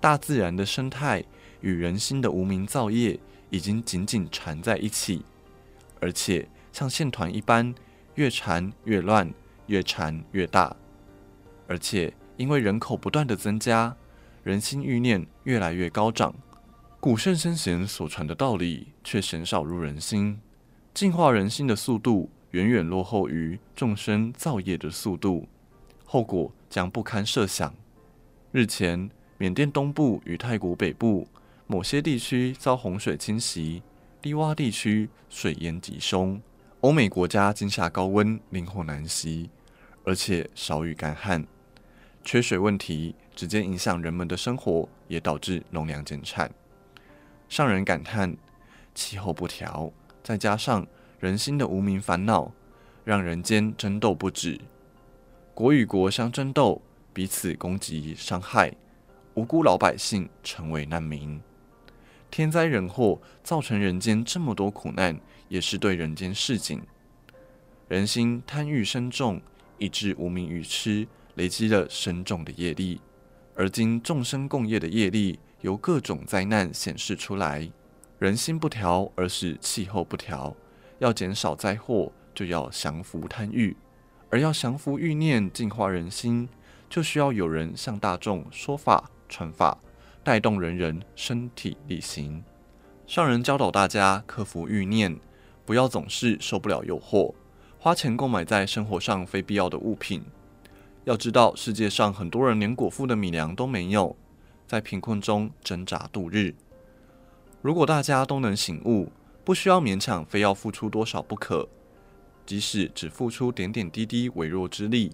[0.00, 1.24] 大自然的生态
[1.62, 3.18] 与人心的无名造业
[3.52, 5.22] 已经紧紧缠在一起，
[6.00, 7.74] 而且像线团一般，
[8.14, 9.30] 越缠越乱，
[9.66, 10.74] 越缠越大。
[11.68, 13.94] 而且因为人口不断的增加，
[14.42, 16.34] 人心欲念越来越高涨，
[16.98, 20.40] 古圣先贤所传的道理却鲜少入人心，
[20.94, 25.46] 净化人心的速度，远远落后于众生造业的速度，
[26.06, 27.74] 后果将不堪设想。
[28.50, 31.28] 日前，缅甸东部与泰国北部
[31.72, 33.82] 某些地区遭洪水侵袭，
[34.20, 36.38] 低洼地区水淹极凶。
[36.82, 39.48] 欧美国家今夏高温，灵火难息，
[40.04, 41.46] 而且少雨干旱，
[42.22, 46.52] 缺水问题直接影响人们的生活，也导致农粮减产。
[47.48, 48.36] 上人感叹：
[48.94, 49.90] 气候不调，
[50.22, 50.86] 再加上
[51.20, 52.52] 人心的无明烦恼，
[53.02, 54.60] 让人间争斗不止，
[55.54, 56.82] 国与国相争斗，
[57.14, 58.74] 彼此攻击伤害，
[59.32, 61.40] 无辜老百姓成为难民。
[62.32, 65.20] 天灾人祸造成人间这么多苦难，
[65.50, 66.80] 也是对人间示警。
[67.88, 69.38] 人心贪欲深重，
[69.76, 72.98] 以致无明愚痴累积了深重的业力，
[73.54, 77.70] 而今众生共业的业力由各种灾难显示出来。
[78.18, 80.56] 人心不调，而是气候不调。
[81.00, 83.76] 要减少灾祸，就要降服贪欲；
[84.30, 86.48] 而要降服欲念，净化人心，
[86.88, 89.76] 就需要有人向大众说法、传法，
[90.24, 92.42] 带动人人身体力行。
[93.06, 95.18] 上人教导大家克服欲念，
[95.64, 97.34] 不要总是受不了诱惑，
[97.78, 100.22] 花钱购买在生活上非必要的物品。
[101.04, 104.16] 要知道，世界上很多人连果腹的米粮都没有，
[104.68, 106.54] 在贫困中挣扎度日。
[107.60, 109.10] 如果大家都能醒悟，
[109.44, 111.68] 不需要勉强非要付出多少不可，
[112.46, 115.10] 即使只付出点点滴滴微弱之力，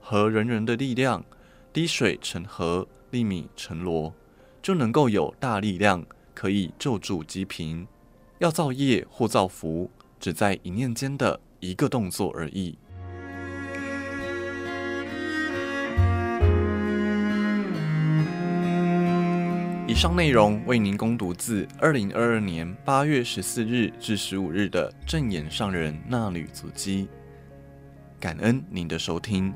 [0.00, 1.22] 和人人的力量，
[1.72, 4.12] 滴水成河，粒米成箩，
[4.62, 6.04] 就能够有大力量，
[6.34, 7.86] 可以救助济贫。
[8.38, 12.78] 要造业或造福，只在一念间的一个动作而已。
[19.86, 27.08] 以上内容为您攻读自二零二二年八月十四日至十五日的证严上人那女足迹，
[28.20, 29.52] 感恩您的收听。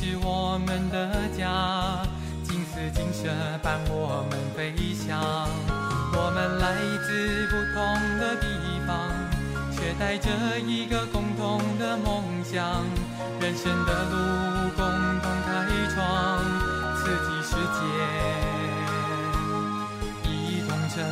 [0.00, 2.06] 是我们的家，
[2.44, 3.28] 金丝金色
[3.60, 5.18] 伴我们飞翔。
[6.14, 6.70] 我们来
[7.02, 7.82] 自不同
[8.20, 8.46] 的地
[8.86, 9.10] 方，
[9.74, 10.30] 却带着
[10.60, 12.86] 一个共同的梦想。
[13.40, 14.86] 人生的路共
[15.18, 15.98] 同开创，
[16.94, 17.82] 刺激世界，
[20.30, 21.02] 一同成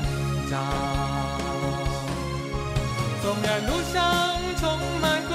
[0.49, 0.63] 长，
[3.21, 5.26] 纵然路上充满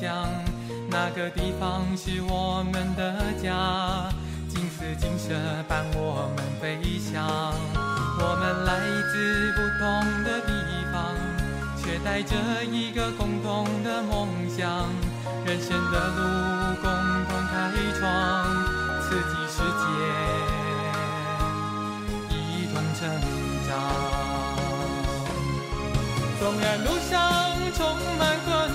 [0.00, 0.26] 向。
[0.88, 4.08] 那个地方是我们的家。
[4.48, 5.34] 金丝金色
[5.68, 7.26] 伴我们飞翔，
[8.18, 8.78] 我们来
[9.12, 9.84] 自不同
[10.24, 10.52] 的地
[10.92, 11.14] 方，
[11.76, 12.34] 却带着
[12.64, 14.88] 一个共同的梦想。
[15.44, 16.20] 人生的路
[16.80, 16.88] 共
[17.28, 17.54] 同开
[17.98, 18.02] 创，
[19.02, 19.84] 刺激世界，
[22.30, 23.00] 一同成
[23.68, 23.70] 长。
[26.40, 27.12] 纵然路上
[27.74, 27.80] 充
[28.18, 28.70] 满困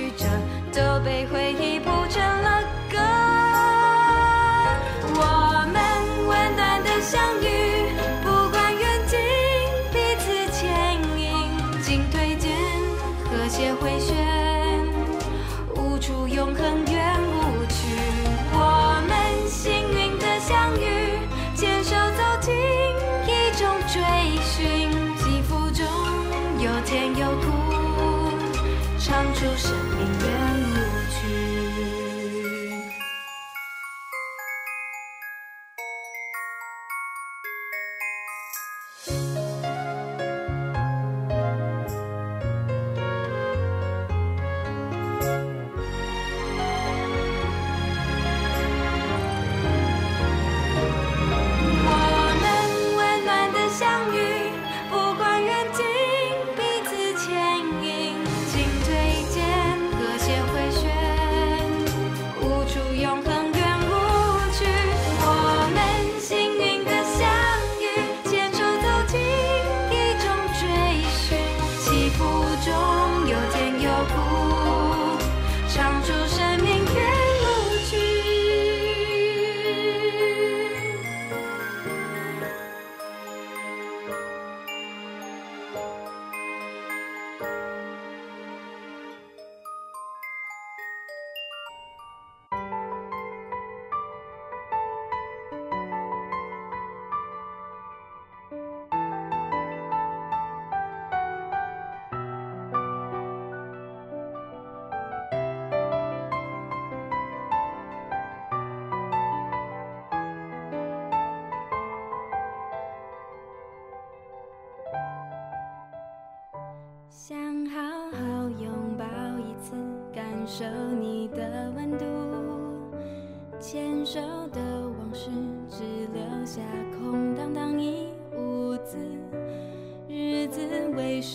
[0.00, 0.26] 曲折，
[0.72, 2.59] 都被回忆铺成了。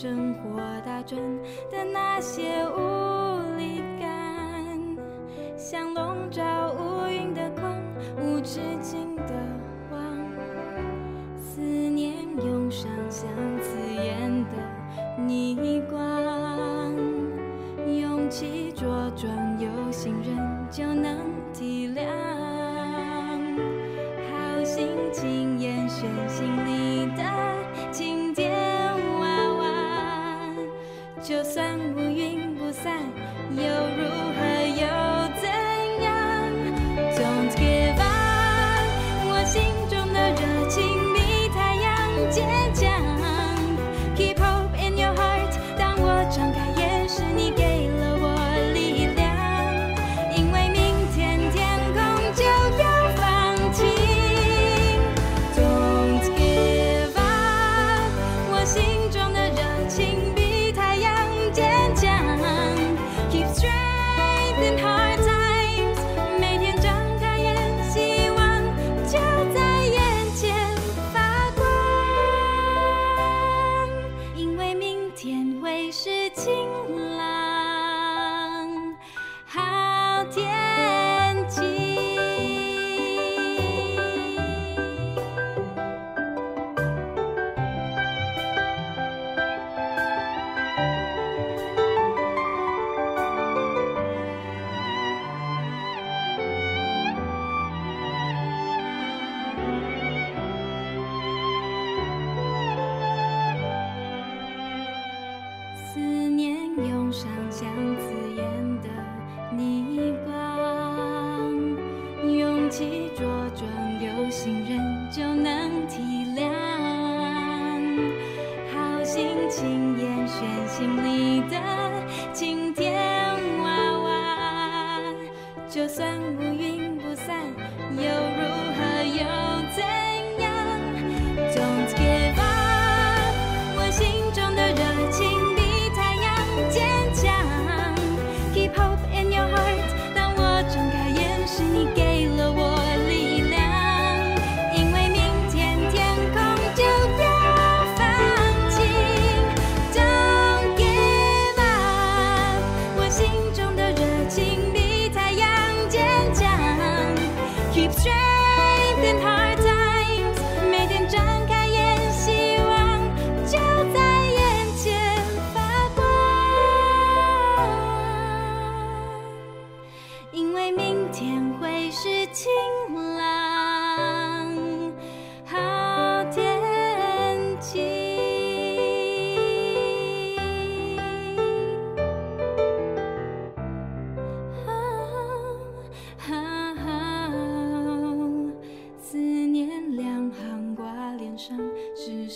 [0.05, 1.19] 生活打转
[1.71, 2.63] 的那些。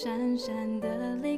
[0.02, 1.38] 闪闪的泪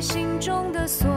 [0.00, 1.10] 心中的锁，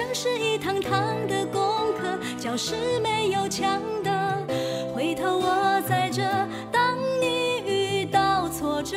[0.00, 4.46] 像是一堂堂的功课，教室没有墙的，
[4.94, 6.22] 回头我在这。
[6.72, 8.96] 当你遇到挫折，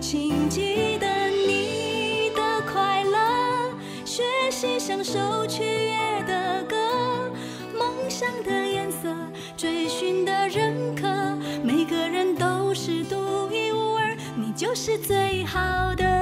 [0.00, 2.40] 请记得你的
[2.72, 3.70] 快乐，
[4.06, 7.30] 学习享受取悦的歌，
[7.78, 9.14] 梦想的颜色，
[9.54, 11.06] 追寻的认可，
[11.62, 16.17] 每个人都是独一无二，你就是最好的。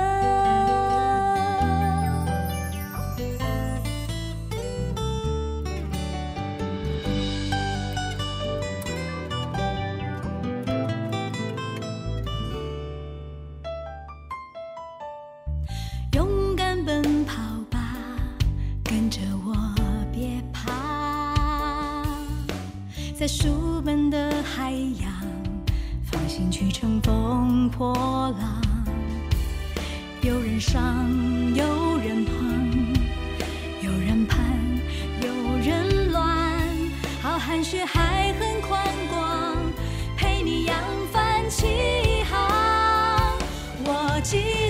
[23.26, 25.10] 在书本的海洋，
[26.04, 27.92] 放心去乘风破
[28.38, 28.62] 浪。
[30.22, 31.04] 有人上，
[31.52, 32.34] 有人旁，
[33.82, 34.38] 有人盼，
[35.22, 36.56] 有人乱，
[37.20, 39.56] 浩瀚血海很宽广，
[40.16, 40.78] 陪你扬
[41.12, 43.36] 帆起航。
[43.84, 44.65] 我记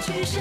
[0.00, 0.40] 取舍，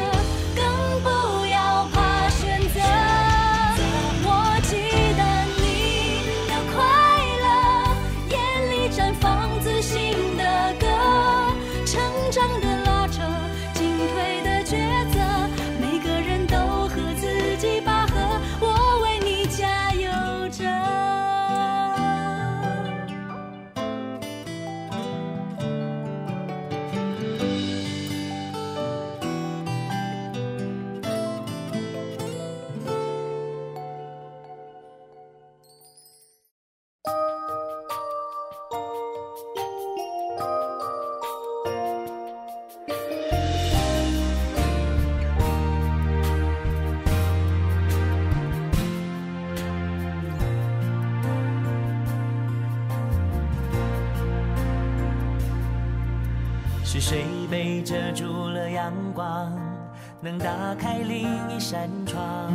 [60.50, 62.52] 打开另一扇窗？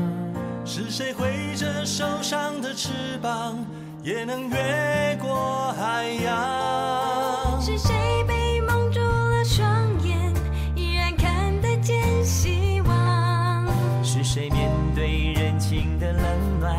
[0.64, 2.90] 是谁挥着手上的翅
[3.22, 3.64] 膀，
[4.03, 7.61] 也能越过海洋？
[7.61, 7.95] 是谁
[8.26, 9.64] 被蒙住了双
[10.03, 10.34] 眼，
[10.74, 13.64] 依然看得见希望？
[14.03, 16.24] 是谁面对人情的冷
[16.59, 16.76] 暖，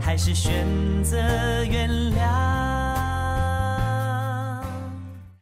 [0.00, 0.64] 还是选
[1.02, 1.16] 择
[1.64, 2.43] 原谅？